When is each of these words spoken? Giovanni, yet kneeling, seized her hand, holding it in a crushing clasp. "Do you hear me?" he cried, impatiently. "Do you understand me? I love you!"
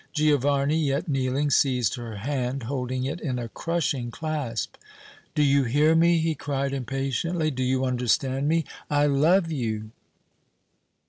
Giovanni, 0.13 0.77
yet 0.79 1.07
kneeling, 1.07 1.51
seized 1.51 1.93
her 1.93 2.15
hand, 2.15 2.63
holding 2.63 3.05
it 3.05 3.21
in 3.21 3.37
a 3.37 3.47
crushing 3.47 4.09
clasp. 4.09 4.75
"Do 5.35 5.43
you 5.43 5.63
hear 5.65 5.93
me?" 5.93 6.17
he 6.17 6.33
cried, 6.33 6.73
impatiently. 6.73 7.51
"Do 7.51 7.61
you 7.61 7.85
understand 7.85 8.47
me? 8.47 8.65
I 8.89 9.05
love 9.05 9.51
you!" 9.51 9.91